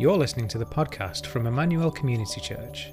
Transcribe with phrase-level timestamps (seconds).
[0.00, 2.92] You're listening to the podcast from Emmanuel Community Church.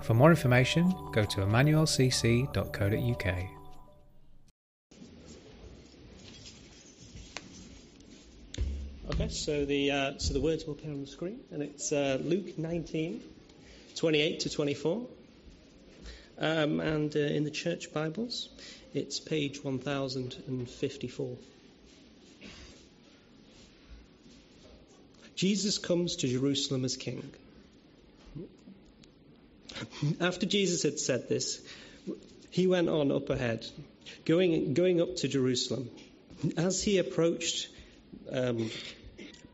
[0.00, 3.26] For more information, go to emmanuelcc.co.uk.
[9.10, 12.18] Okay, so the uh, so the words will appear on the screen, and it's uh,
[12.22, 13.20] Luke 19,
[13.94, 15.06] 28 to 24,
[16.38, 18.48] um, and uh, in the church Bibles,
[18.94, 21.36] it's page 1054.
[25.36, 27.30] Jesus comes to Jerusalem as king.
[30.20, 31.60] After Jesus had said this,
[32.50, 33.66] he went on up ahead,
[34.24, 35.90] going going up to Jerusalem.
[36.56, 37.68] As he approached.
[38.30, 38.70] Um,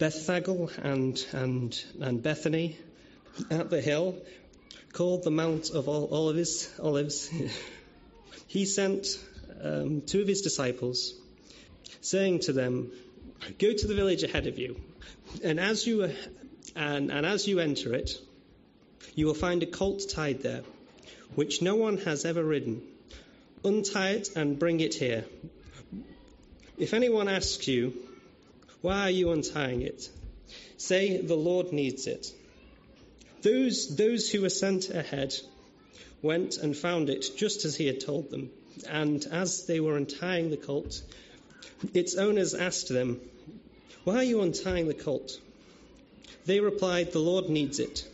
[0.03, 0.49] Bethphage
[0.83, 2.77] and, and, and Bethany
[3.51, 4.17] at the hill,
[4.93, 7.31] called the Mount of Olives, Olives
[8.49, 9.07] he sent
[9.63, 11.15] um, two of his disciples,
[12.01, 12.91] saying to them,
[13.61, 14.81] Go to the village ahead of you,
[15.43, 16.11] and as you,
[16.77, 18.13] and, and as you enter it,
[19.15, 20.63] you will find a colt tied there,
[21.35, 22.83] which no one has ever ridden.
[23.65, 25.25] Untie it and bring it here.
[26.79, 27.95] If anyone asks you,
[28.81, 30.09] why are you untying it?
[30.77, 32.33] Say, the Lord needs it.
[33.43, 35.35] Those, those who were sent ahead
[36.23, 38.51] went and found it just as he had told them.
[38.89, 41.03] And as they were untying the colt,
[41.95, 43.21] its owners asked them,
[44.05, 45.39] Why are you untying the colt?
[46.45, 48.07] They replied, The Lord needs it.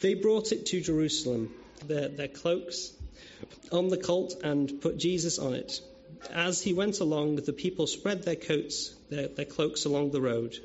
[0.00, 1.52] They brought it to Jerusalem,
[1.86, 2.92] their, their cloaks
[3.72, 5.80] on the colt, and put Jesus on it.
[6.30, 10.56] As he went along, the people spread their coats, their, their cloaks along the road.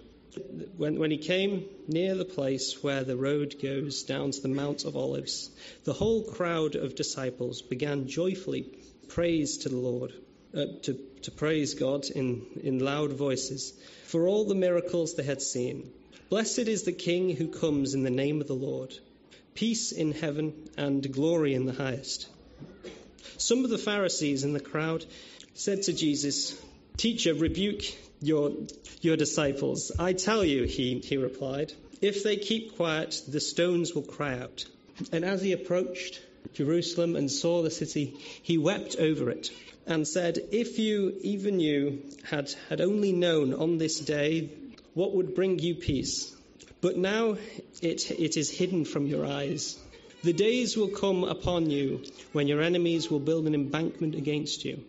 [0.77, 4.83] When, when he came near the place where the road goes down to the Mount
[4.83, 5.51] of Olives,
[5.83, 8.65] the whole crowd of disciples began joyfully
[9.07, 10.11] praise to the Lord,
[10.55, 13.73] uh, to, to praise God in, in loud voices
[14.13, 15.91] for all the miracles they had seen.
[16.29, 18.93] Blessed is the King who comes in the name of the Lord.
[19.55, 22.29] Peace in heaven and glory in the highest.
[23.37, 25.03] Some of the Pharisees in the crowd
[25.55, 26.55] said to Jesus,
[26.95, 27.81] Teacher, rebuke
[28.21, 28.51] your,
[29.01, 29.91] your disciples.
[29.97, 34.63] I tell you, he, he replied, if they keep quiet, the stones will cry out.
[35.11, 36.21] And as he approached
[36.53, 39.49] Jerusalem and saw the city, he wept over it
[39.85, 44.49] and said, If you, even you, had, had only known on this day
[44.93, 46.35] what would bring you peace,
[46.81, 47.37] but now
[47.81, 49.77] it, it is hidden from your eyes.
[50.23, 54.83] The days will come upon you when your enemies will build an embankment against you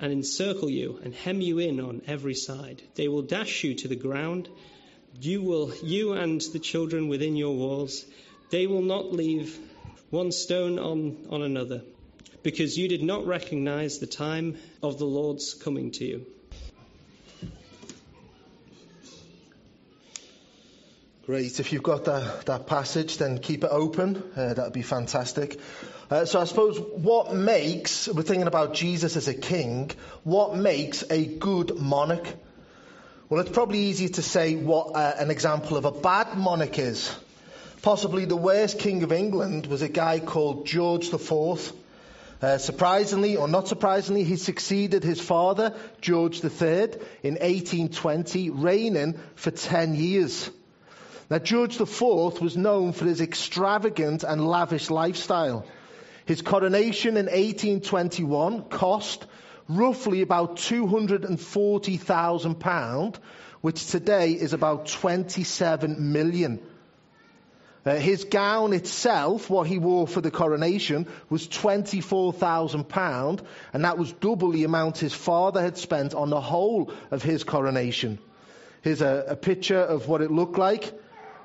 [0.00, 2.80] and encircle you and hem you in on every side.
[2.94, 4.48] They will dash you to the ground.
[5.20, 8.04] You will, you and the children within your walls,
[8.50, 9.58] they will not leave
[10.10, 11.82] one stone on, on another,
[12.42, 16.26] because you did not recognize the time of the Lord's coming to you.
[21.26, 21.60] Great.
[21.60, 24.22] If you've got that, that passage, then keep it open.
[24.34, 25.60] Uh, that would be fantastic.
[26.10, 29.90] Uh, so I suppose what makes, we're thinking about Jesus as a king,
[30.24, 32.26] what makes a good monarch?
[33.28, 37.14] Well, it's probably easier to say what uh, an example of a bad monarch is.
[37.82, 41.72] Possibly the worst king of England was a guy called George IV.
[42.40, 49.52] Uh, surprisingly, or not surprisingly, he succeeded his father, George III, in 1820, reigning for
[49.52, 50.50] 10 years.
[51.30, 55.64] Now, George IV was known for his extravagant and lavish lifestyle.
[56.26, 59.24] His coronation in 1821 cost
[59.68, 63.16] roughly about £240,000,
[63.60, 66.58] which today is about 27 million.
[67.88, 73.40] Uh, his gown itself, what he wore for the coronation, was £24,000,
[73.72, 77.44] and that was double the amount his father had spent on the whole of his
[77.44, 78.18] coronation.
[78.82, 80.92] Here's a, a picture of what it looked like.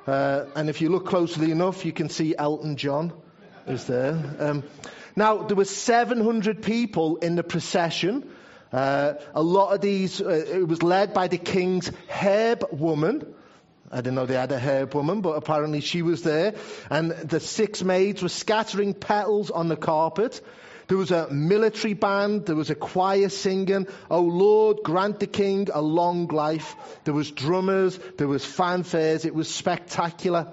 [0.05, 3.13] Uh, and if you look closely enough, you can see Elton John
[3.65, 4.21] is there.
[4.37, 4.63] Um,
[5.15, 8.29] now, there were 700 people in the procession.
[8.69, 13.33] Uh, a lot of these, uh, it was led by the king's herb woman.
[13.93, 16.55] I didn't know they had a herb woman, but apparently she was there.
[16.89, 20.41] And the six maids were scattering petals on the carpet.
[20.87, 22.47] There was a military band.
[22.47, 26.75] There was a choir singing, Oh Lord, grant the king a long life.
[27.03, 27.99] There was drummers.
[28.17, 29.25] There was fanfares.
[29.25, 30.47] It was spectacular.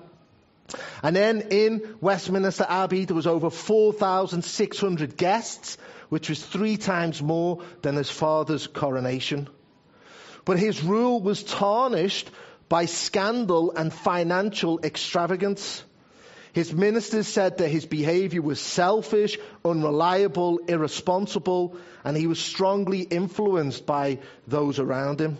[1.03, 5.79] And then in Westminster Abbey, there was over 4,600 guests,
[6.11, 9.49] which was three times more than his father's coronation.
[10.45, 12.31] But his rule was tarnished
[12.71, 15.85] by scandal and financial extravagance.
[16.53, 23.85] His ministers said that his behavior was selfish, unreliable, irresponsible, and he was strongly influenced
[23.87, 25.37] by those around him.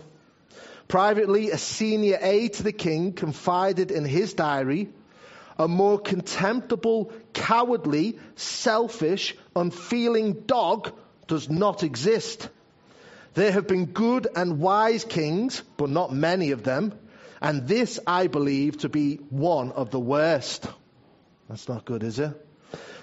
[0.89, 4.89] Privately, a senior aide to the king confided in his diary,
[5.57, 10.91] a more contemptible, cowardly, selfish, unfeeling dog
[11.27, 12.49] does not exist.
[13.35, 16.93] There have been good and wise kings, but not many of them,
[17.41, 20.67] and this I believe to be one of the worst.
[21.49, 22.33] That's not good, is it?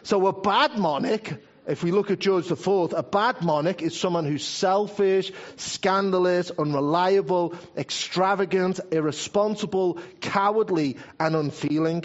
[0.05, 1.35] So a bad monarch,
[1.67, 7.55] if we look at George IV, a bad monarch is someone who's selfish, scandalous, unreliable,
[7.77, 12.05] extravagant, irresponsible, cowardly, and unfeeling.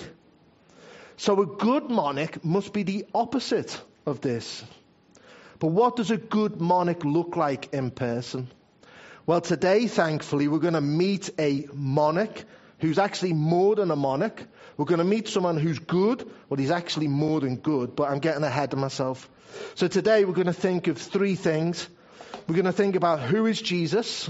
[1.17, 4.63] So a good monarch must be the opposite of this.
[5.59, 8.49] But what does a good monarch look like in person?
[9.25, 12.43] Well, today, thankfully, we're going to meet a monarch
[12.79, 14.43] who's actually more than a monarch.
[14.75, 16.29] We're going to meet someone who's good.
[16.49, 19.29] Well, he's actually more than good, but I'm getting ahead of myself.
[19.75, 21.87] So today, we're going to think of three things.
[22.47, 24.29] We're going to think about who is Jesus,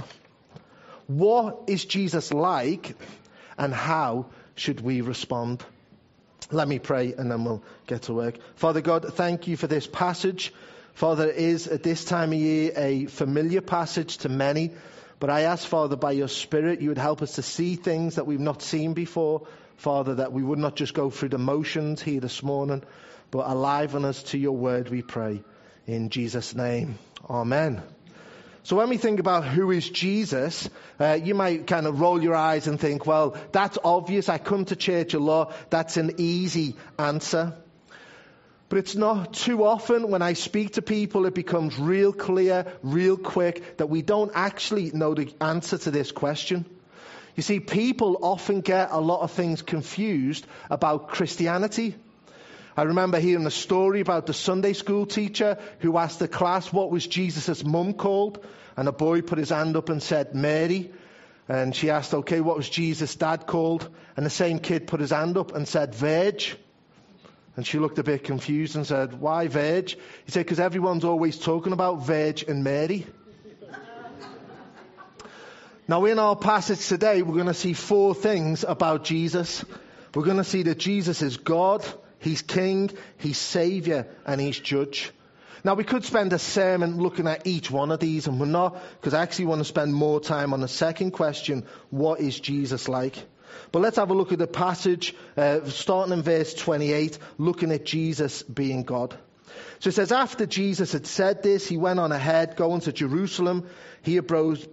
[1.07, 2.95] what is Jesus like,
[3.57, 5.65] and how should we respond.
[6.51, 8.35] Let me pray and then we'll get to work.
[8.55, 10.53] Father God, thank you for this passage.
[10.93, 14.71] Father, it is at this time of year a familiar passage to many,
[15.19, 18.27] but I ask, Father, by your Spirit, you would help us to see things that
[18.27, 19.47] we've not seen before.
[19.77, 22.83] Father, that we would not just go through the motions here this morning,
[23.31, 25.41] but aliven us to your word, we pray.
[25.87, 26.99] In Jesus' name,
[27.29, 27.81] Amen.
[28.65, 32.35] So when we think about who is Jesus, uh, you might kind of roll your
[32.35, 34.29] eyes and think, well, that's obvious.
[34.29, 35.53] I come to church a lot.
[35.69, 37.55] That's an easy answer.
[38.73, 43.17] But it's not too often when I speak to people, it becomes real clear, real
[43.17, 46.65] quick, that we don't actually know the answer to this question.
[47.35, 51.93] You see, people often get a lot of things confused about Christianity.
[52.75, 56.89] I remember hearing a story about the Sunday school teacher who asked the class what
[56.89, 58.43] was Jesus' mum called.
[58.75, 60.91] And a boy put his hand up and said, Mary.
[61.47, 63.87] And she asked, okay, what was Jesus' dad called?
[64.17, 66.57] And the same kid put his hand up and said, Veg.
[67.55, 69.89] And she looked a bit confused and said, Why veg?
[69.89, 73.05] He said, Because everyone's always talking about veg and Mary.
[75.87, 79.63] now, in our passage today, we're going to see four things about Jesus.
[80.15, 81.85] We're going to see that Jesus is God,
[82.19, 85.11] He's King, He's Savior, and He's Judge.
[85.63, 88.81] Now, we could spend a sermon looking at each one of these, and we're not,
[88.99, 92.89] because I actually want to spend more time on the second question what is Jesus
[92.89, 93.15] like?
[93.71, 97.85] But let's have a look at the passage, uh, starting in verse 28, looking at
[97.85, 99.17] Jesus being God.
[99.79, 103.67] So it says, after Jesus had said this, he went on ahead, going to Jerusalem.
[104.01, 104.71] He approached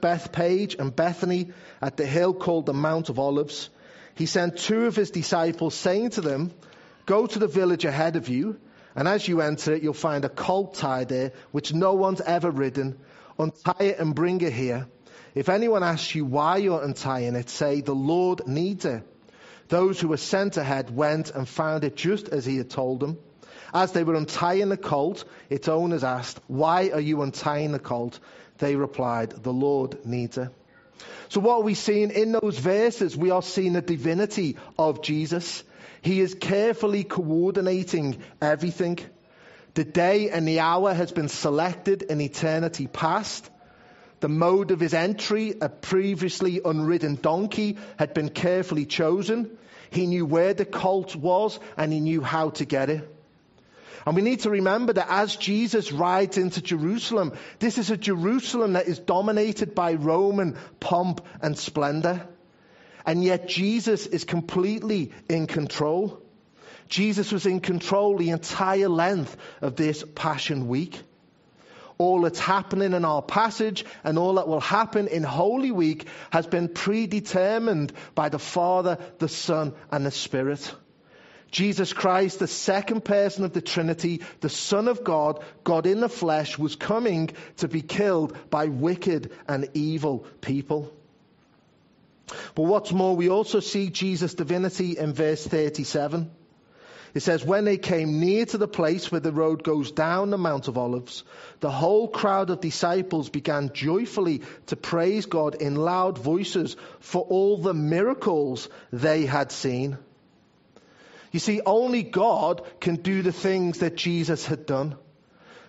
[0.00, 3.70] Bethpage and Bethany at the hill called the Mount of Olives.
[4.14, 6.52] He sent two of his disciples, saying to them,
[7.06, 8.58] Go to the village ahead of you,
[8.94, 12.50] and as you enter it, you'll find a colt tied there, which no one's ever
[12.50, 12.98] ridden.
[13.38, 14.88] Untie it and bring it here.
[15.36, 19.02] If anyone asks you why you're untying it, say, The Lord needs it.
[19.68, 23.18] Those who were sent ahead went and found it just as he had told them.
[23.74, 28.18] As they were untying the colt, its owners asked, Why are you untying the colt?
[28.56, 30.48] They replied, The Lord needs it.
[31.28, 33.14] So, what are we seeing in those verses?
[33.14, 35.62] We are seeing the divinity of Jesus.
[36.00, 39.00] He is carefully coordinating everything.
[39.74, 43.50] The day and the hour has been selected in eternity past.
[44.20, 49.58] The mode of his entry, a previously unridden donkey, had been carefully chosen.
[49.90, 53.12] He knew where the colt was and he knew how to get it.
[54.06, 58.74] And we need to remember that as Jesus rides into Jerusalem, this is a Jerusalem
[58.74, 62.26] that is dominated by Roman pomp and splendor.
[63.04, 66.22] And yet Jesus is completely in control.
[66.88, 71.00] Jesus was in control the entire length of this Passion Week
[71.98, 76.46] all that's happening in our passage and all that will happen in Holy Week has
[76.46, 80.74] been predetermined by the Father, the Son, and the Spirit.
[81.50, 86.08] Jesus Christ, the second person of the Trinity, the Son of God, God in the
[86.08, 90.92] flesh, was coming to be killed by wicked and evil people.
[92.54, 96.30] But what's more, we also see Jesus' divinity in verse 37.
[97.16, 100.36] It says, When they came near to the place where the road goes down the
[100.36, 101.24] Mount of Olives,
[101.60, 107.56] the whole crowd of disciples began joyfully to praise God in loud voices for all
[107.56, 109.96] the miracles they had seen.
[111.32, 114.94] You see, only God can do the things that Jesus had done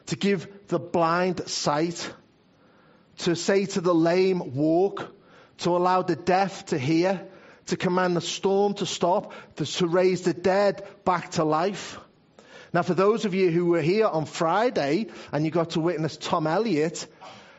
[0.07, 2.13] to give the blind sight,
[3.19, 5.15] to say to the lame, walk,
[5.59, 7.25] to allow the deaf to hear
[7.67, 11.99] to command the storm to stop, to raise the dead back to life.
[12.73, 16.17] Now, for those of you who were here on Friday and you got to witness
[16.17, 17.07] Tom Elliott,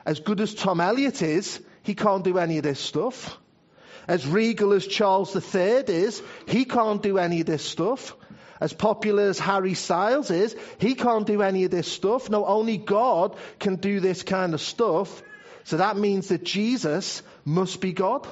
[0.04, 3.36] as good as Tom Elliott is, he can't do any of this stuff.
[4.06, 8.14] As regal as Charles III is, he can't do any of this stuff.
[8.60, 12.28] As popular as Harry Styles is, he can't do any of this stuff.
[12.28, 15.22] No, only God can do this kind of stuff.
[15.64, 18.26] So that means that Jesus must be God.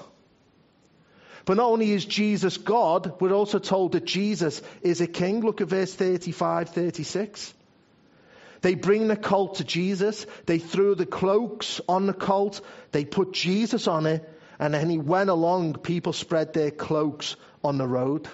[1.47, 5.41] But not only is Jesus God, we're also told that Jesus is a king.
[5.41, 7.55] Look at verse 35, 36.
[8.62, 10.26] They bring the colt to Jesus.
[10.47, 12.61] They threw the cloaks on the colt.
[12.91, 14.29] They put Jesus on it.
[14.59, 15.75] And then he went along.
[15.75, 18.29] People spread their cloaks on the road.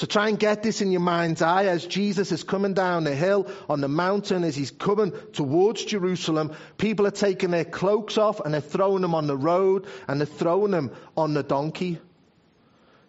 [0.00, 3.14] So try and get this in your mind's eye as Jesus is coming down the
[3.14, 6.56] hill on the mountain, as he's coming towards Jerusalem.
[6.78, 10.26] People are taking their cloaks off and they're throwing them on the road and they're
[10.26, 11.98] throwing them on the donkey.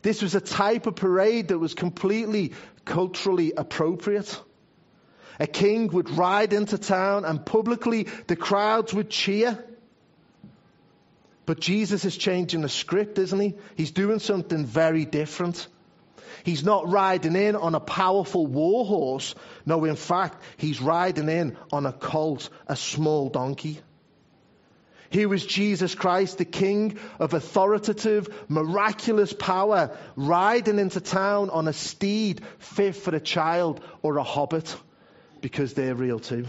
[0.01, 2.51] This was a type of parade that was completely
[2.83, 4.37] culturally appropriate.
[5.39, 9.63] A king would ride into town and publicly the crowds would cheer.
[11.45, 13.53] But Jesus is changing the script, isn't he?
[13.77, 15.69] He's doing something very different.
[16.43, 19.35] He's not riding in on a powerful war horse.
[19.65, 23.79] No, in fact, he's riding in on a colt, a small donkey.
[25.11, 31.73] Here was Jesus Christ, the King of authoritative, miraculous power, riding into town on a
[31.73, 34.73] steed fit for a child or a hobbit,
[35.41, 36.45] because they're real too.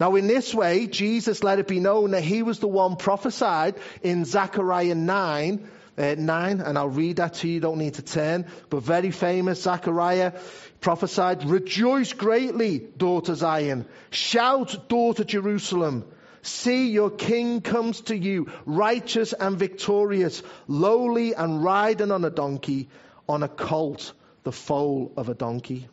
[0.00, 3.76] Now, in this way, Jesus let it be known that he was the one prophesied
[4.02, 5.68] in Zechariah 9
[5.98, 9.10] uh, 9, and I'll read that to you, you don't need to turn, but very
[9.10, 10.32] famous, Zechariah
[10.80, 13.86] prophesied, Rejoice greatly, daughter Zion.
[14.10, 16.04] Shout, daughter Jerusalem.
[16.42, 22.88] See, your king comes to you, righteous and victorious, lowly and riding on a donkey,
[23.28, 25.88] on a colt, the foal of a donkey.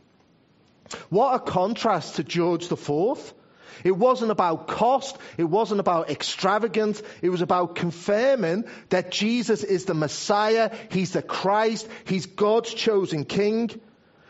[1.09, 3.33] What a contrast to George IV.
[3.83, 5.17] It wasn't about cost.
[5.37, 7.01] It wasn't about extravagance.
[7.21, 10.75] It was about confirming that Jesus is the Messiah.
[10.91, 11.87] He's the Christ.
[12.05, 13.69] He's God's chosen King.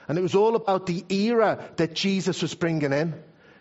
[0.07, 3.13] And it was all about the era that Jesus was bringing in.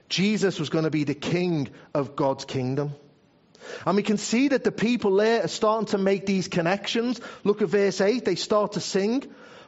[0.09, 2.95] Jesus was going to be the King of God's kingdom.
[3.85, 7.21] And we can see that the people there are starting to make these connections.
[7.45, 8.25] Look at verse 8.
[8.25, 9.25] They start to sing.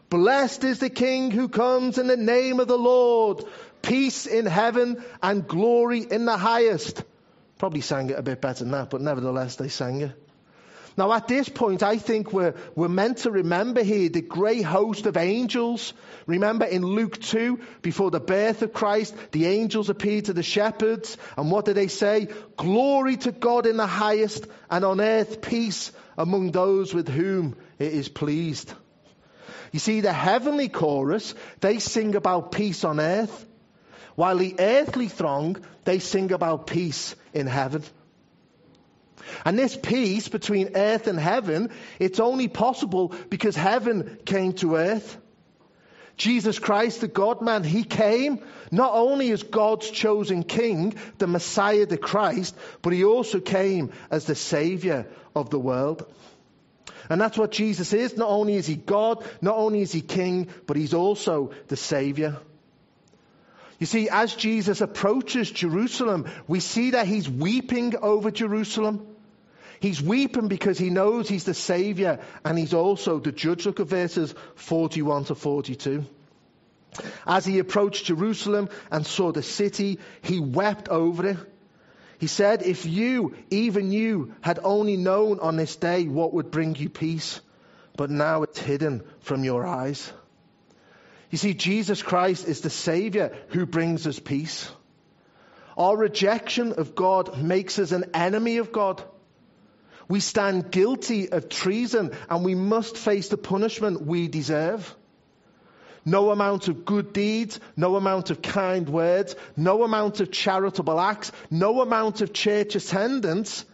[0.09, 3.45] Blessed is the King who comes in the name of the Lord
[3.83, 7.03] peace in heaven and glory in the highest.
[7.59, 10.13] Probably sang it a bit better than that, but nevertheless they sang it.
[10.97, 15.07] Now at this point, I think we're, we're meant to remember here the great host
[15.07, 15.95] of angels.
[16.27, 21.17] Remember in Luke 2, before the birth of Christ, the angels appeared to the shepherds.
[21.37, 22.29] And what did they say?
[22.57, 27.93] Glory to God in the highest and on earth peace among those with whom it
[27.93, 28.73] is pleased.
[29.73, 33.47] You see, the heavenly chorus, they sing about peace on earth.
[34.15, 37.83] While the earthly throng, they sing about peace in heaven.
[39.45, 45.17] And this peace between earth and heaven, it's only possible because heaven came to earth.
[46.17, 48.41] Jesus Christ, the God man, he came
[48.71, 54.27] not only as God's chosen king, the Messiah, the Christ, but he also came as
[54.27, 56.07] the Savior of the world.
[57.09, 58.17] And that's what Jesus is.
[58.17, 62.37] Not only is he God, not only is he king, but he's also the Savior.
[63.81, 69.07] You see, as Jesus approaches Jerusalem, we see that he's weeping over Jerusalem.
[69.81, 73.65] He's weeping because he knows he's the Savior and he's also the judge.
[73.65, 76.05] Look at verses 41 to 42.
[77.27, 81.39] As he approached Jerusalem and saw the city, he wept over it.
[82.19, 86.75] He said, If you, even you, had only known on this day what would bring
[86.75, 87.41] you peace,
[87.97, 90.13] but now it's hidden from your eyes.
[91.31, 94.71] You see, Jesus Christ is the Savior who brings us peace.
[95.77, 99.03] Our rejection of God makes us an enemy of God.
[100.09, 104.95] We stand guilty of treason and we must face the punishment we deserve.
[106.05, 111.31] No amount of good deeds, no amount of kind words, no amount of charitable acts,
[111.51, 113.65] no amount of church attendance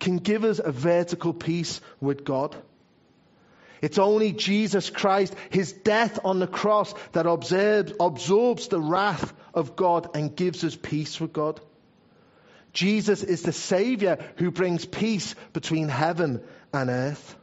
[0.00, 2.56] can give us a vertical peace with God.
[3.82, 9.74] It's only Jesus Christ, his death on the cross, that absorbs, absorbs the wrath of
[9.74, 11.60] God and gives us peace with God.
[12.72, 17.36] Jesus is the Savior who brings peace between heaven and earth.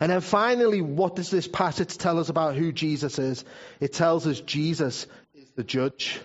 [0.00, 3.44] And then finally, what does this passage tell us about who Jesus is?
[3.80, 6.20] It tells us Jesus is the judge.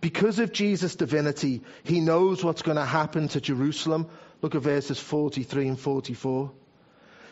[0.00, 4.08] Because of Jesus' divinity, he knows what's going to happen to Jerusalem.
[4.42, 6.52] Look at verses 43 and 44.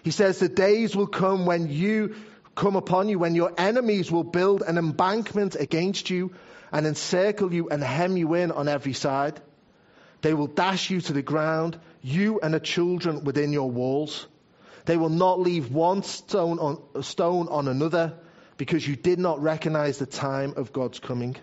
[0.05, 2.15] He says, The days will come when you
[2.55, 6.35] come upon you, when your enemies will build an embankment against you
[6.71, 9.41] and encircle you and hem you in on every side.
[10.21, 11.81] They will dash you to the ground.
[12.03, 14.27] you and the children within your walls.
[14.85, 18.13] They will not leave one stone on, stone on another
[18.59, 21.35] because you did not recognize the time of God's coming.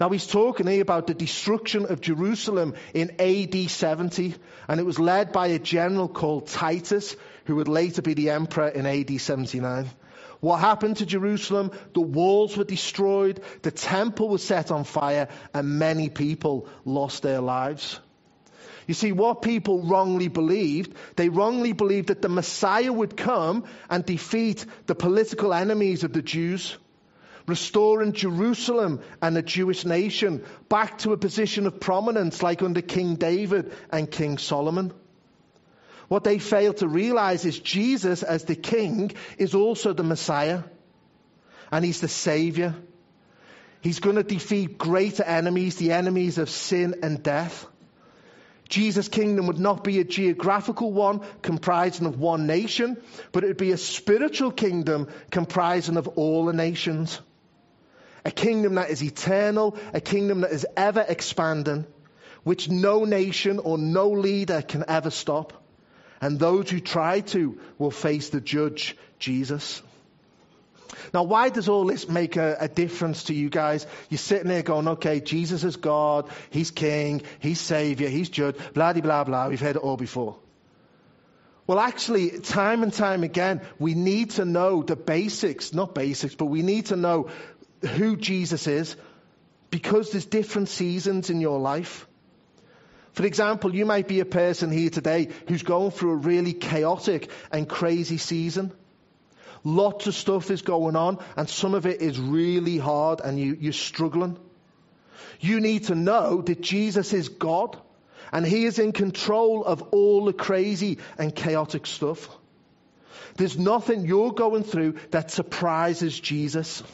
[0.00, 4.34] Now he's talking here about the destruction of Jerusalem in AD 70,
[4.68, 7.16] and it was led by a general called Titus,
[7.48, 9.86] who would later be the emperor in AD 79.
[10.40, 11.72] What happened to Jerusalem?
[11.94, 17.40] The walls were destroyed, the temple was set on fire, and many people lost their
[17.40, 18.00] lives.
[18.86, 24.04] You see, what people wrongly believed, they wrongly believed that the Messiah would come and
[24.04, 26.76] defeat the political enemies of the Jews,
[27.46, 33.14] restoring Jerusalem and the Jewish nation back to a position of prominence like under King
[33.14, 34.92] David and King Solomon.
[36.08, 40.62] What they fail to realize is Jesus, as the King, is also the Messiah,
[41.70, 42.74] and He's the Savior.
[43.82, 47.66] He's going to defeat greater enemies, the enemies of sin and death.
[48.68, 52.98] Jesus' kingdom would not be a geographical one comprising of one nation,
[53.32, 57.20] but it would be a spiritual kingdom comprising of all the nations.
[58.24, 61.86] A kingdom that is eternal, a kingdom that is ever expanding,
[62.42, 65.64] which no nation or no leader can ever stop.
[66.20, 69.82] And those who try to will face the judge, Jesus.
[71.14, 73.86] Now, why does all this make a, a, difference to you guys?
[74.08, 78.92] You're sitting there going, okay, Jesus is God, He's King, He's Savior, He's Judge, blah,
[78.92, 79.48] blah, blah, blah.
[79.48, 80.36] We've heard it all before.
[81.66, 86.46] Well, actually, time and time again, we need to know the basics, not basics, but
[86.46, 87.28] we need to know
[87.82, 88.96] who Jesus is
[89.70, 92.06] because there's different seasons in your life.
[93.18, 97.28] For example, you might be a person here today who's going through a really chaotic
[97.50, 98.70] and crazy season.
[99.64, 103.56] Lots of stuff is going on, and some of it is really hard, and you,
[103.58, 104.38] you're struggling.
[105.40, 107.76] You need to know that Jesus is God,
[108.30, 112.28] and He is in control of all the crazy and chaotic stuff.
[113.34, 116.84] There's nothing you're going through that surprises Jesus.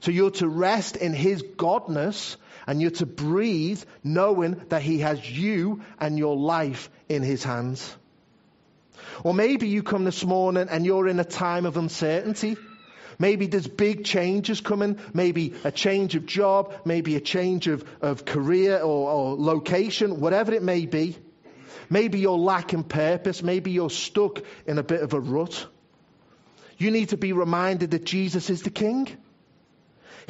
[0.00, 5.28] So you're to rest in His godness, and you're to breathe knowing that He has
[5.30, 7.96] you and your life in His hands.
[9.22, 12.56] Or maybe you come this morning and you're in a time of uncertainty.
[13.18, 18.24] Maybe there's big changes coming, maybe a change of job, maybe a change of, of
[18.24, 21.18] career or, or location, whatever it may be.
[21.90, 25.66] Maybe you're lacking purpose, maybe you're stuck in a bit of a rut.
[26.78, 29.06] You need to be reminded that Jesus is the King.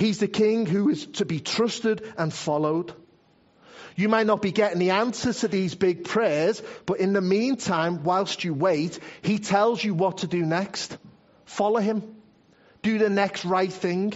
[0.00, 2.94] He's the King who is to be trusted and followed.
[3.96, 8.02] You might not be getting the answers to these big prayers, but in the meantime,
[8.02, 10.96] whilst you wait, He tells you what to do next.
[11.44, 12.16] Follow Him.
[12.80, 14.14] Do the next right thing.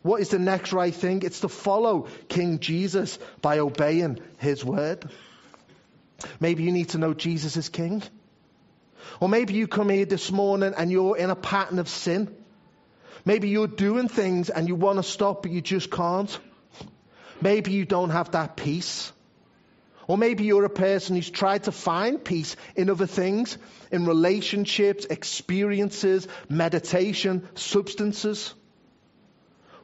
[0.00, 1.20] What is the next right thing?
[1.22, 5.06] It's to follow King Jesus by obeying His word.
[6.40, 8.02] Maybe you need to know Jesus is King.
[9.20, 12.34] Or maybe you come here this morning and you're in a pattern of sin.
[13.24, 16.38] Maybe you're doing things and you want to stop, but you just can't.
[17.40, 19.12] Maybe you don't have that peace.
[20.06, 23.56] Or maybe you're a person who's tried to find peace in other things,
[23.92, 28.52] in relationships, experiences, meditation, substances.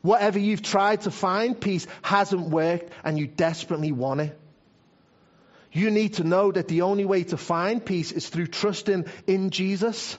[0.02, 4.38] Whatever you've tried to find peace hasn't worked and you desperately want it.
[5.72, 9.50] You need to know that the only way to find peace is through trusting in
[9.50, 10.16] Jesus.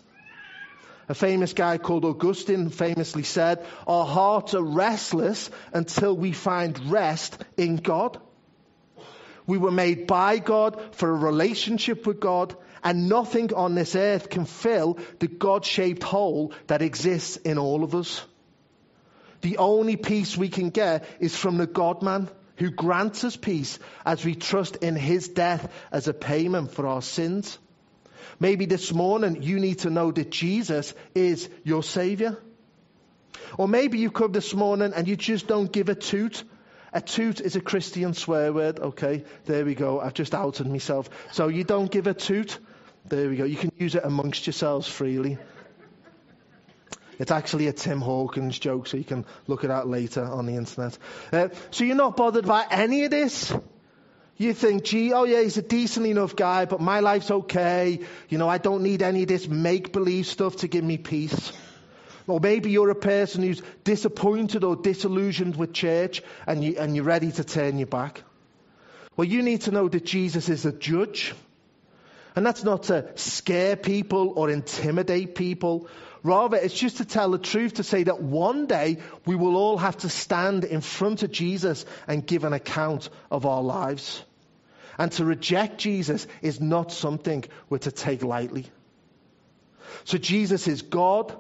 [1.10, 7.42] A famous guy called Augustine famously said, Our hearts are restless until we find rest
[7.56, 8.20] in God.
[9.46, 14.30] We were made by God for a relationship with God, and nothing on this earth
[14.30, 18.24] can fill the God shaped hole that exists in all of us.
[19.42, 23.80] The only peace we can get is from the God man who grants us peace
[24.06, 27.58] as we trust in his death as a payment for our sins.
[28.40, 32.38] Maybe this morning you need to know that Jesus is your Savior.
[33.58, 36.44] Or maybe you come this morning and you just don't give a toot.
[36.94, 38.80] A toot is a Christian swear word.
[38.80, 40.00] Okay, there we go.
[40.00, 41.10] I've just outed myself.
[41.32, 42.58] So you don't give a toot.
[43.06, 43.46] There we go.
[43.46, 45.38] You can use it amongst yourselves freely.
[47.20, 50.56] It's actually a Tim Hawkins joke, so you can look at that later on the
[50.56, 50.98] internet.
[51.32, 53.52] Uh, so you're not bothered by any of this.
[54.38, 58.02] You think, gee, oh yeah, he's a decent enough guy, but my life's okay.
[58.30, 61.52] You know, I don't need any of this make believe stuff to give me peace.
[62.28, 67.06] Or maybe you're a person who's disappointed or disillusioned with church and, you, and you're
[67.06, 68.22] ready to turn your back.
[69.16, 71.34] Well, you need to know that Jesus is a judge.
[72.38, 75.88] And that's not to scare people or intimidate people.
[76.22, 79.76] Rather, it's just to tell the truth to say that one day we will all
[79.80, 84.24] have to stand in front of Jesus and give an account of our lives.
[85.00, 88.68] And to reject Jesus is not something we're to take lightly.
[90.04, 91.36] So Jesus is God,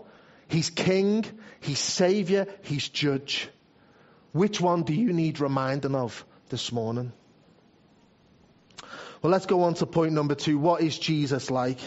[0.47, 1.25] He's King,
[1.60, 3.49] He's Savior, He's Judge.
[4.31, 7.13] Which one do you need reminding of this morning?
[9.21, 10.58] Well, let's go on to point number two.
[10.58, 11.80] What is Jesus like?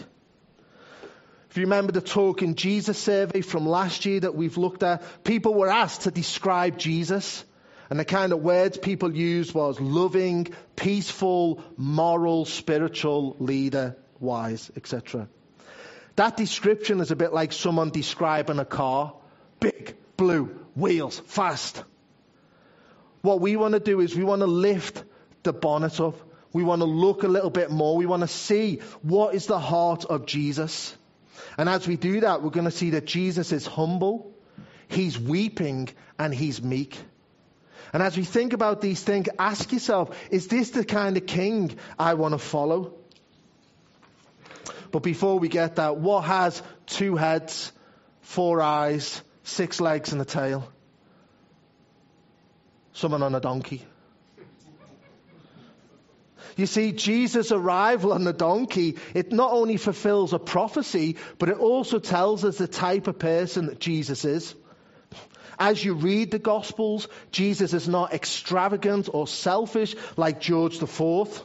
[1.50, 5.54] If you remember the Talking Jesus survey from last year that we've looked at, people
[5.54, 7.44] were asked to describe Jesus.
[7.90, 15.28] And the kind of words people used was loving, peaceful, moral, spiritual, leader, wise, etc.
[16.14, 19.14] That description is a bit like someone describing a car.
[19.58, 21.82] Big, blue, wheels, fast.
[23.22, 25.02] What we want to do is we want to lift
[25.42, 26.16] the bonnet up.
[26.52, 27.96] We want to look a little bit more.
[27.96, 30.96] We want to see what is the heart of Jesus.
[31.56, 34.32] And as we do that, we're going to see that Jesus is humble,
[34.88, 36.98] he's weeping, and he's meek.
[37.92, 41.76] And as we think about these things, ask yourself, is this the kind of king
[41.98, 42.94] I want to follow?
[44.92, 47.72] But before we get that, what has two heads,
[48.22, 50.70] four eyes, six legs, and a tail?
[52.92, 53.84] Someone on a donkey.
[56.56, 61.58] You see, Jesus' arrival on the donkey, it not only fulfills a prophecy, but it
[61.58, 64.54] also tells us the type of person that Jesus is.
[65.58, 71.44] As you read the Gospels, Jesus is not extravagant or selfish like George IV.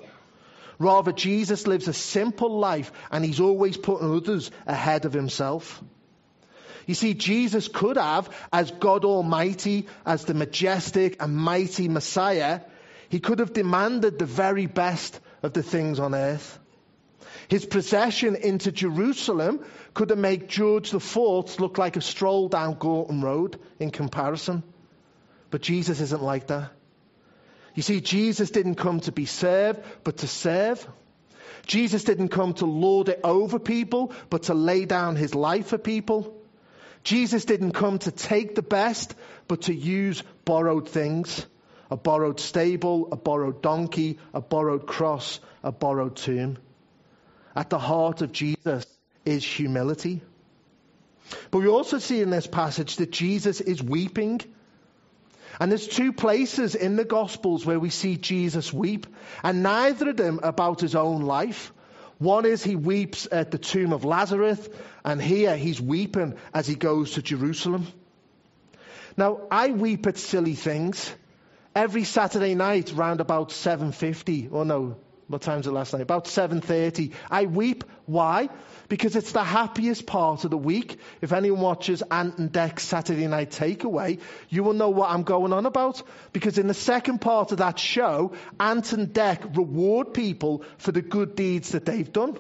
[0.80, 5.84] Rather, Jesus lives a simple life and he's always putting others ahead of himself.
[6.86, 12.62] You see, Jesus could have, as God Almighty, as the majestic and mighty Messiah,
[13.10, 16.60] he could have demanded the very best of the things on earth.
[17.48, 19.64] His procession into Jerusalem
[19.94, 24.64] could have made George IV look like a stroll down Gorton Road in comparison.
[25.52, 26.72] But Jesus isn't like that.
[27.76, 30.88] You see, Jesus didn't come to be served, but to serve.
[31.68, 35.78] Jesus didn't come to lord it over people, but to lay down his life for
[35.78, 36.36] people.
[37.04, 39.14] Jesus didn't come to take the best,
[39.48, 41.46] but to use borrowed things
[41.90, 46.58] a borrowed stable, a borrowed donkey, a borrowed cross, a borrowed tomb.
[47.56, 48.86] At the heart of Jesus
[49.24, 50.22] is humility.
[51.52, 54.42] But we also see in this passage that Jesus is weeping.
[55.60, 59.08] And there's two places in the Gospels where we see Jesus weep,
[59.42, 61.72] and neither of them about his own life.
[62.18, 64.70] One is he weeps at the tomb of Lazarus,
[65.04, 67.88] and here he's weeping as he goes to Jerusalem.
[69.18, 71.14] Now, I weep at silly things
[71.76, 74.96] every Saturday night round about 7.50, or no,
[75.28, 76.04] what time's it last night?
[76.04, 77.12] About 7.30.
[77.30, 77.84] I weep.
[78.06, 78.50] Why?
[78.88, 81.00] Because it's the happiest part of the week.
[81.22, 85.52] If anyone watches Ant and Dec's Saturday Night Takeaway, you will know what I'm going
[85.52, 86.04] on about.
[86.32, 91.02] Because in the second part of that show, Ant and Dec reward people for the
[91.02, 92.38] good deeds that they've done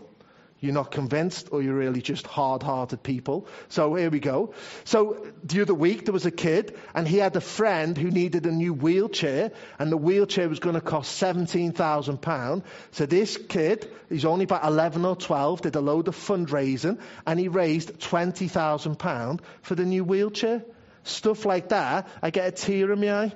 [0.65, 3.47] you're not convinced or you're really just hard-hearted people.
[3.69, 4.53] So here we go.
[4.83, 8.45] So the other week there was a kid and he had a friend who needed
[8.45, 12.63] a new wheelchair and the wheelchair was going to cost £17,000.
[12.91, 17.39] So this kid, he's only about 11 or 12, did a load of fundraising and
[17.39, 20.63] he raised £20,000 for the new wheelchair.
[21.03, 23.33] Stuff like that, I get a tear in my eye.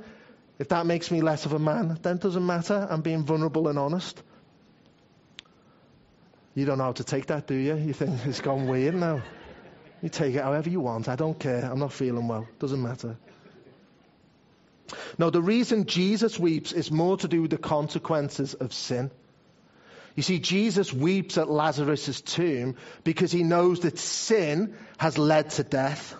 [0.57, 2.87] If that makes me less of a man, then it doesn't matter.
[2.89, 4.21] I'm being vulnerable and honest.
[6.59, 7.73] You don't know how to take that, do you?
[7.77, 9.23] You think it's gone weird now.
[10.01, 11.07] You take it however you want.
[11.07, 11.63] I don't care.
[11.63, 12.49] I'm not feeling well.
[12.59, 13.15] Doesn't matter.
[15.17, 19.09] No, the reason Jesus weeps is more to do with the consequences of sin.
[20.17, 25.63] You see, Jesus weeps at Lazarus' tomb because he knows that sin has led to
[25.63, 26.13] death.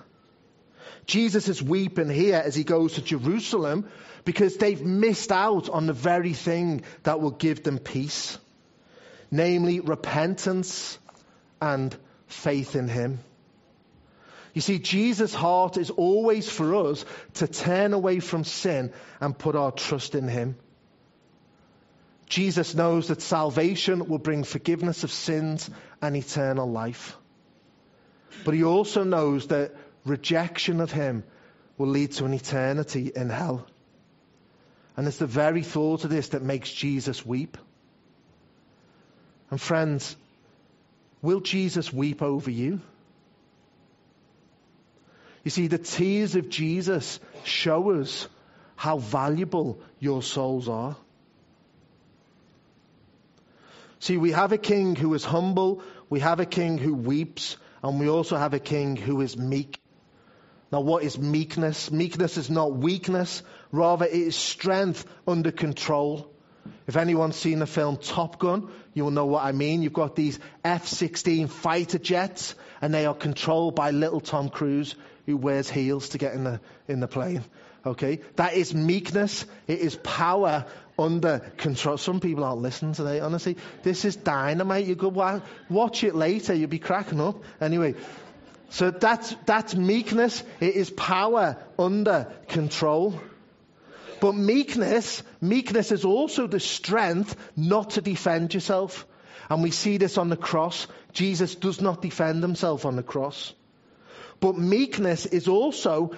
[1.05, 3.89] Jesus is weeping here as he goes to Jerusalem
[4.23, 8.37] because they've missed out on the very thing that will give them peace
[9.31, 10.97] namely repentance
[11.61, 11.95] and
[12.27, 13.19] faith in Him.
[14.53, 19.55] You see, Jesus' heart is always for us to turn away from sin and put
[19.55, 20.55] our trust in Him.
[22.29, 25.69] Jesus knows that salvation will bring forgiveness of sins
[26.01, 27.17] and eternal life.
[28.45, 31.23] But he also knows that rejection of him
[31.77, 33.65] will lead to an eternity in hell.
[34.95, 37.57] And it's the very thought of this that makes Jesus weep.
[39.51, 40.15] And friends,
[41.21, 42.81] will Jesus weep over you?
[45.43, 48.27] You see, the tears of Jesus show us
[48.75, 50.95] how valuable your souls are.
[53.99, 57.99] See, we have a king who is humble, we have a king who weeps, and
[57.99, 59.79] we also have a king who is meek.
[60.71, 61.91] Now, what is meekness?
[61.91, 66.28] Meekness is not weakness, rather, it is strength under control.
[66.87, 69.83] If anyone's seen the film Top Gun, you will know what I mean.
[69.83, 74.95] You've got these F 16 fighter jets, and they are controlled by little Tom Cruise,
[75.25, 77.43] who wears heels to get in the, in the plane.
[77.85, 78.21] Okay?
[78.35, 79.45] That is meekness.
[79.67, 80.65] It is power
[80.97, 81.97] under control.
[81.97, 83.57] Some people aren't listening today, honestly.
[83.83, 84.85] This is dynamite.
[84.85, 87.43] You could watch it later, you'll be cracking up.
[87.61, 87.95] Anyway,
[88.69, 90.43] so that's, that's meekness.
[90.59, 93.19] It is power under control.
[94.19, 99.05] But meekness, meekness is also the strength not to defend yourself.
[99.49, 100.87] And we see this on the cross.
[101.13, 103.53] Jesus does not defend himself on the cross.
[104.39, 106.11] But meekness is also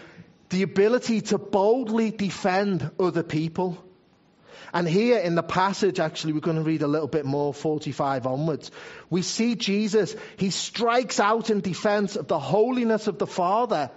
[0.50, 3.84] the ability to boldly defend other people.
[4.74, 8.26] And here in the passage, actually, we're going to read a little bit more, 45
[8.26, 8.72] onwards.
[9.10, 13.92] We see Jesus, he strikes out in defense of the holiness of the Father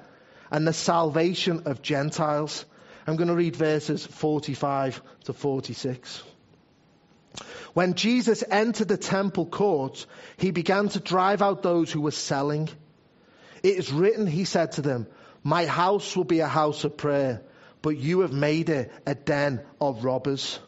[0.50, 2.64] and the salvation of Gentiles.
[3.06, 6.22] I'm going to read verses 45 to 46.
[7.74, 12.68] When Jesus entered the temple courts, he began to drive out those who were selling.
[13.62, 15.06] It is written, he said to them,
[15.42, 17.42] My house will be a house of prayer,
[17.82, 20.58] but you have made it a den of robbers.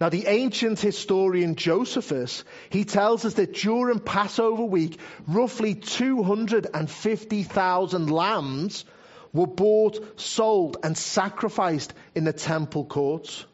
[0.00, 8.84] Now, the ancient historian Josephus, he tells us that during Passover week, roughly 250,000 lambs
[9.32, 13.44] were bought, sold, and sacrificed in the temple courts.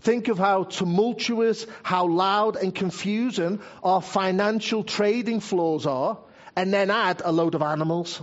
[0.00, 6.18] Think of how tumultuous, how loud and confusing our financial trading floors are,
[6.56, 8.20] and then add a load of animals.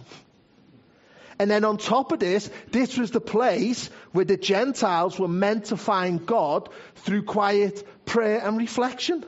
[1.39, 5.65] And then on top of this, this was the place where the Gentiles were meant
[5.65, 9.25] to find God through quiet prayer and reflection.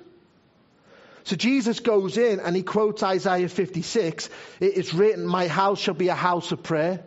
[1.23, 4.29] So Jesus goes in and he quotes Isaiah 56.
[4.59, 7.05] It is written, My house shall be a house of prayer.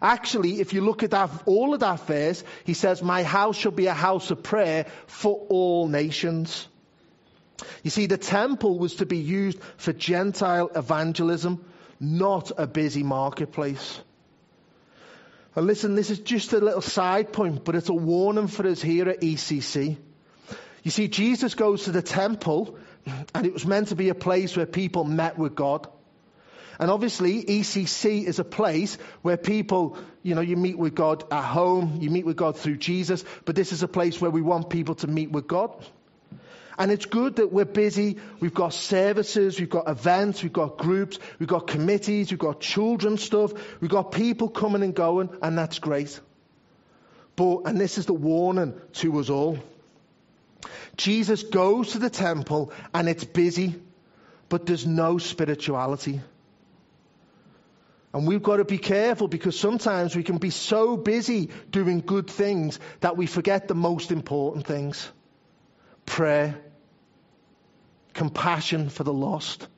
[0.00, 3.72] Actually, if you look at that, all of that verse, he says, My house shall
[3.72, 6.68] be a house of prayer for all nations.
[7.82, 11.64] You see, the temple was to be used for Gentile evangelism,
[11.98, 14.00] not a busy marketplace.
[15.54, 18.82] And listen, this is just a little side point, but it's a warning for us
[18.82, 19.96] here at ECC.
[20.82, 22.76] You see, Jesus goes to the temple,
[23.34, 25.88] and it was meant to be a place where people met with God.
[26.78, 31.44] And obviously, ECC is a place where people, you know, you meet with God at
[31.44, 34.70] home, you meet with God through Jesus, but this is a place where we want
[34.70, 35.70] people to meet with God.
[36.78, 38.18] And it's good that we're busy.
[38.38, 43.22] We've got services, we've got events, we've got groups, we've got committees, we've got children's
[43.22, 46.20] stuff, we've got people coming and going, and that's great.
[47.34, 49.58] But, and this is the warning to us all
[50.96, 53.74] Jesus goes to the temple and it's busy,
[54.48, 56.20] but there's no spirituality.
[58.16, 62.30] And we've got to be careful because sometimes we can be so busy doing good
[62.30, 65.06] things that we forget the most important things
[66.06, 66.58] prayer,
[68.14, 69.68] compassion for the lost,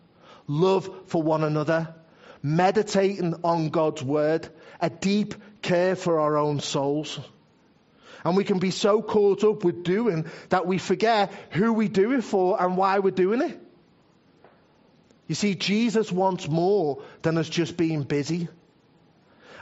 [0.47, 1.93] love for one another,
[2.41, 4.49] meditating on God's word,
[4.81, 7.19] a deep care for our own souls.
[8.25, 12.13] And we can be so caught up with doing that we forget who we do
[12.13, 13.61] it for and why we're doing it.
[15.29, 18.49] You see, Jesus wants more than us just being busy.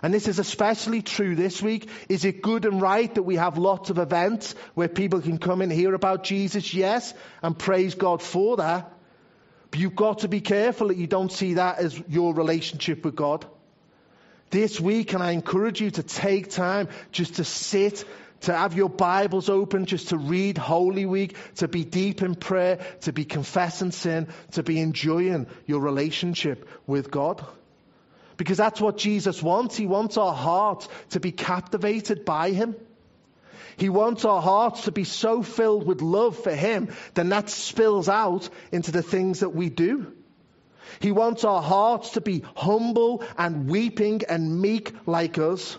[0.02, 1.88] And this is especially true this week.
[2.08, 5.62] Is it good and right that we have lots of events where people can come
[5.62, 6.72] and hear about Jesus?
[6.72, 8.92] Yes, and praise God for that.
[9.70, 13.16] But you've got to be careful that you don't see that as your relationship with
[13.16, 13.44] God.
[14.50, 18.04] This week, and I encourage you to take time just to sit
[18.46, 22.78] to have your Bibles open, just to read Holy Week, to be deep in prayer,
[23.02, 27.44] to be confessing sin, to be enjoying your relationship with God.
[28.36, 29.76] Because that's what Jesus wants.
[29.76, 32.76] He wants our hearts to be captivated by Him.
[33.76, 38.08] He wants our hearts to be so filled with love for Him, then that spills
[38.08, 40.12] out into the things that we do.
[41.00, 45.78] He wants our hearts to be humble and weeping and meek like us.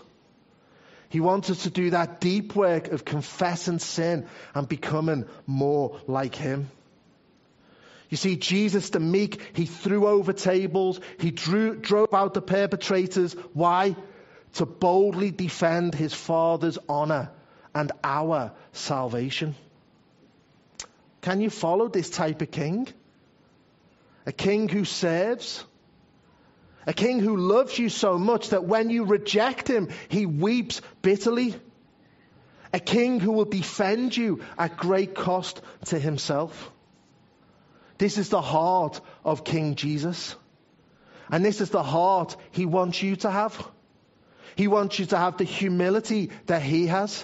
[1.08, 6.34] He wants us to do that deep work of confessing sin and becoming more like
[6.34, 6.70] Him.
[8.10, 13.34] You see, Jesus the meek, He threw over tables, He drew, drove out the perpetrators.
[13.52, 13.96] Why?
[14.54, 17.30] To boldly defend His Father's honor
[17.74, 19.54] and our salvation.
[21.22, 22.88] Can you follow this type of king?
[24.26, 25.64] A king who serves,
[26.88, 31.54] a king who loves you so much that when you reject him, he weeps bitterly.
[32.72, 36.72] A king who will defend you at great cost to himself.
[37.98, 40.34] This is the heart of King Jesus.
[41.30, 43.68] And this is the heart he wants you to have.
[44.56, 47.22] He wants you to have the humility that he has.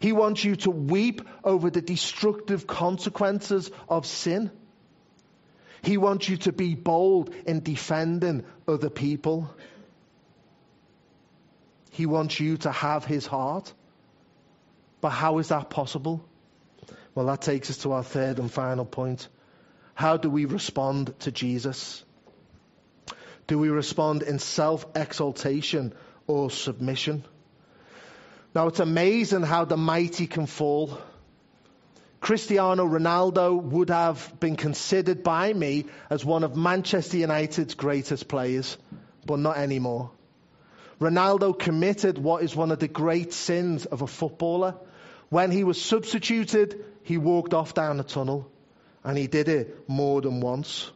[0.00, 4.50] He wants you to weep over the destructive consequences of sin.
[5.86, 9.48] He wants you to be bold in defending other people.
[11.92, 13.72] He wants you to have his heart.
[15.00, 16.24] But how is that possible?
[17.14, 19.28] Well, that takes us to our third and final point.
[19.94, 22.04] How do we respond to Jesus?
[23.46, 25.94] Do we respond in self exaltation
[26.26, 27.24] or submission?
[28.56, 30.98] Now, it's amazing how the mighty can fall.
[32.26, 38.76] Cristiano Ronaldo would have been considered by me as one of Manchester United's greatest players,
[39.24, 40.10] but not anymore.
[41.00, 44.74] Ronaldo committed what is one of the great sins of a footballer.
[45.28, 48.50] When he was substituted, he walked off down a tunnel,
[49.04, 50.90] and he did it more than once.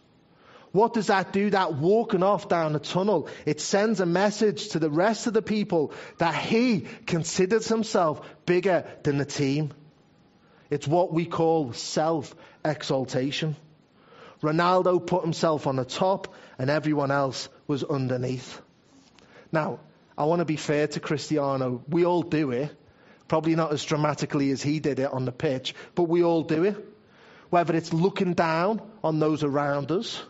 [0.72, 1.50] What does that do?
[1.50, 5.42] That walking off down a tunnel, it sends a message to the rest of the
[5.42, 9.74] people that he considers himself bigger than the team.
[10.70, 13.56] It's what we call self exaltation.
[14.42, 18.61] Ronaldo put himself on the top and everyone else was underneath.
[19.52, 19.80] Now,
[20.16, 21.83] I want to be fair to Cristiano.
[21.88, 22.74] We all do it.
[23.28, 26.64] Probably not as dramatically as he did it on the pitch, but we all do
[26.64, 26.76] it.
[27.50, 30.22] Whether it's looking down on those around us,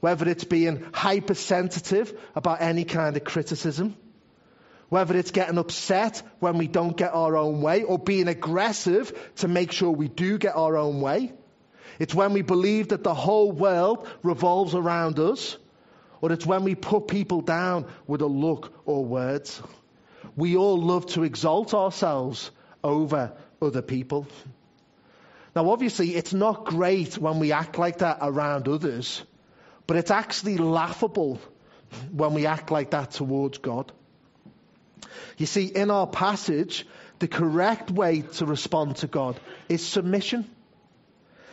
[0.00, 3.96] whether it's being hypersensitive about any kind of criticism,
[4.92, 9.48] whether it's getting upset when we don't get our own way, or being aggressive to
[9.48, 11.32] make sure we do get our own way.
[11.98, 15.56] It's when we believe that the whole world revolves around us,
[16.20, 19.62] or it's when we put people down with a look or words.
[20.36, 22.50] We all love to exalt ourselves
[22.84, 24.26] over other people.
[25.56, 29.22] Now, obviously, it's not great when we act like that around others.
[29.86, 31.40] But it's actually laughable
[32.10, 33.90] when we act like that towards God.
[35.36, 36.86] You see, in our passage,
[37.18, 39.38] the correct way to respond to God
[39.68, 40.48] is submission.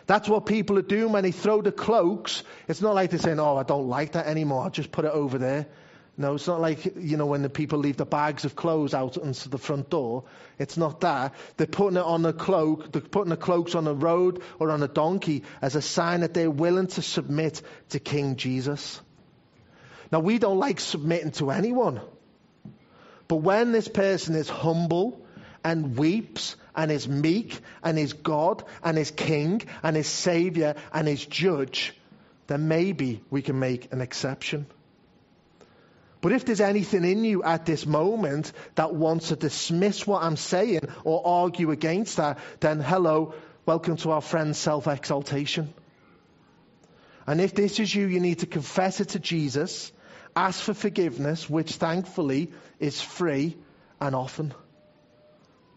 [0.08, 2.44] That's what people are doing when they throw the cloaks.
[2.68, 4.64] It's not like they're saying, Oh, I don't like that anymore.
[4.64, 5.68] I'll just put it over there.
[6.18, 9.16] No, it's not like, you know, when the people leave the bags of clothes out
[9.16, 10.26] into the front door.
[10.58, 11.34] It's not that.
[11.56, 14.84] They're putting it on a cloak, they're putting the cloaks on a road or on
[14.84, 19.00] a donkey as a sign that they're willing to submit to King Jesus.
[20.12, 22.02] Now, we don't like submitting to anyone.
[23.30, 25.22] But when this person is humble
[25.64, 31.08] and weeps and is meek and is God and is King and is Savior and
[31.08, 31.94] is Judge,
[32.48, 34.66] then maybe we can make an exception.
[36.22, 40.36] But if there's anything in you at this moment that wants to dismiss what I'm
[40.36, 45.72] saying or argue against that, then hello, welcome to our friend's self exaltation.
[47.28, 49.92] And if this is you, you need to confess it to Jesus,
[50.48, 53.58] ask for forgiveness, which thankfully is free
[54.00, 54.54] and often.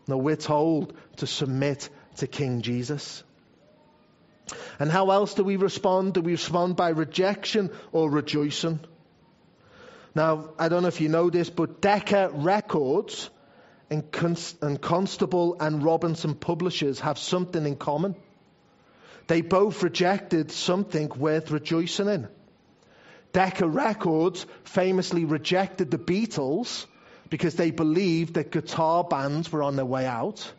[0.06, 3.22] Now, we're told to submit to King Jesus.
[4.78, 6.14] And how else do we respond?
[6.14, 8.80] Do we respond by rejection or rejoicing?
[10.14, 13.30] Now, I don't know if you know this, but Decca Records
[13.90, 14.04] and,
[14.60, 18.14] and Constable and Robinson Publishers have something in common.
[19.26, 22.28] They both rejected something worth rejoicing in.
[23.32, 26.86] Decca Records famously rejected the Beatles
[27.30, 30.52] because they believed that guitar bands were on their way out.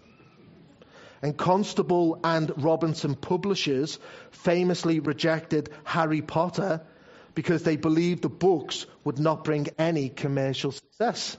[1.21, 3.99] And Constable and Robinson Publishers
[4.31, 6.81] famously rejected Harry Potter
[7.35, 11.37] because they believed the books would not bring any commercial success.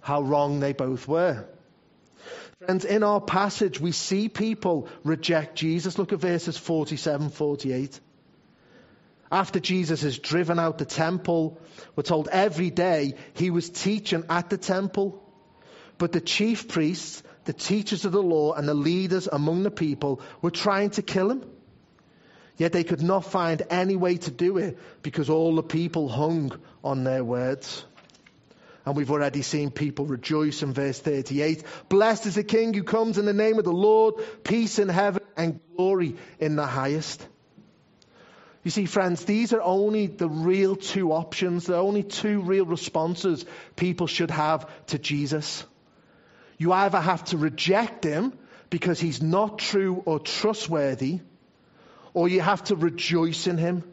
[0.00, 1.46] How wrong they both were.
[2.58, 5.98] Friends, in our passage, we see people reject Jesus.
[5.98, 8.00] Look at verses 47 48.
[9.32, 11.58] After Jesus is driven out the temple,
[11.96, 15.22] we're told every day he was teaching at the temple.
[15.96, 20.20] But the chief priests, the teachers of the law, and the leaders among the people
[20.42, 21.46] were trying to kill him.
[22.58, 26.52] Yet they could not find any way to do it because all the people hung
[26.84, 27.86] on their words.
[28.84, 31.64] And we've already seen people rejoice in verse 38.
[31.88, 35.22] Blessed is the King who comes in the name of the Lord, peace in heaven
[35.38, 37.26] and glory in the highest.
[38.62, 43.44] You see, friends, these are only the real two options, the only two real responses
[43.74, 45.64] people should have to Jesus.
[46.58, 48.32] You either have to reject him
[48.70, 51.20] because he's not true or trustworthy,
[52.14, 53.84] or you have to rejoice in Him.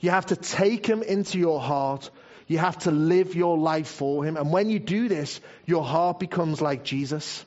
[0.00, 2.10] You have to take Him into your heart.
[2.46, 4.36] You have to live your life for Him.
[4.36, 7.44] And when you do this, your heart becomes like Jesus.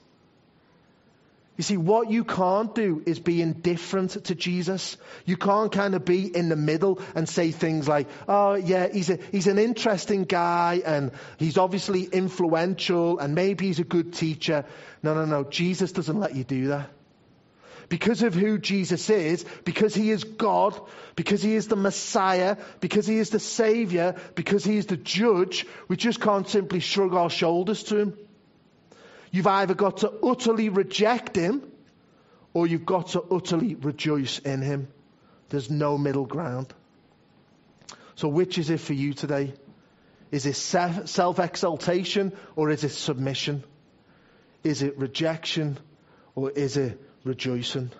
[1.59, 4.95] You see, what you can't do is be indifferent to Jesus.
[5.25, 9.09] You can't kind of be in the middle and say things like, oh, yeah, he's,
[9.09, 14.63] a, he's an interesting guy and he's obviously influential and maybe he's a good teacher.
[15.03, 15.43] No, no, no.
[15.43, 16.91] Jesus doesn't let you do that.
[17.89, 20.79] Because of who Jesus is, because he is God,
[21.17, 25.67] because he is the Messiah, because he is the Savior, because he is the judge,
[25.89, 28.28] we just can't simply shrug our shoulders to him.
[29.31, 31.63] You've either got to utterly reject him
[32.53, 34.87] or you've got to utterly rejoice in him.
[35.49, 36.73] There's no middle ground.
[38.15, 39.53] So, which is it for you today?
[40.31, 43.63] Is it self exaltation or is it submission?
[44.63, 45.79] Is it rejection
[46.35, 47.91] or is it rejoicing?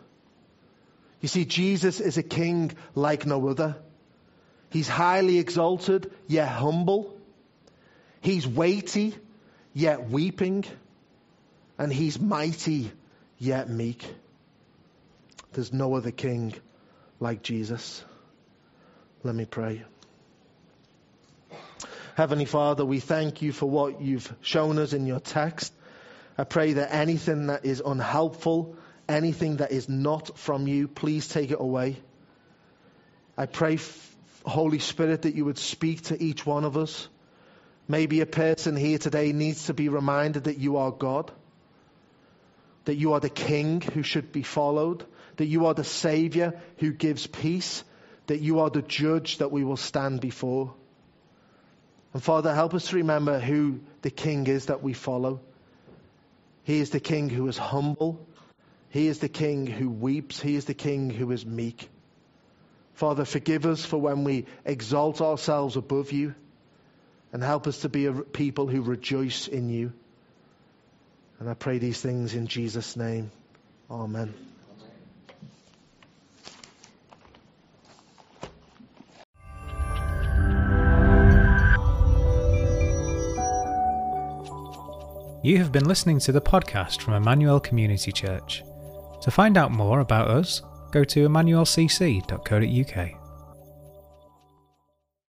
[1.22, 3.78] You see, Jesus is a king like no other.
[4.70, 7.18] He's highly exalted, yet humble.
[8.22, 9.16] He's weighty,
[9.74, 10.66] yet weeping
[11.80, 12.92] and he's mighty
[13.40, 14.06] yet meek.
[15.54, 16.54] There's no other king
[17.22, 18.04] like Jesus.
[19.24, 19.84] Let me pray.
[22.16, 25.74] Heavenly Father, we thank you for what you've shown us in your text.
[26.38, 28.76] I pray that anything that is unhelpful,
[29.08, 31.96] anything that is not from you, please take it away.
[33.38, 33.80] I pray,
[34.46, 37.08] Holy Spirit, that you would speak to each one of us.
[37.88, 41.32] Maybe a person here today needs to be reminded that you are God
[42.90, 46.92] that you are the king who should be followed, that you are the savior who
[46.92, 47.84] gives peace,
[48.26, 50.74] that you are the judge that we will stand before.
[52.16, 55.40] And Father, help us to remember who the king is that we follow.
[56.64, 58.26] He is the king who is humble.
[58.90, 60.42] He is the king who weeps.
[60.42, 61.92] He is the king who is meek.
[62.96, 66.34] Father, forgive us for when we exalt ourselves above you
[67.32, 69.94] and help us to be a people who rejoice in you.
[71.40, 73.32] And I pray these things in Jesus' name.
[73.90, 74.34] Amen.
[85.42, 88.62] You have been listening to the podcast from Emmanuel Community Church.
[89.22, 90.62] To find out more about us,
[90.92, 93.19] go to emmanuelcc.co.uk.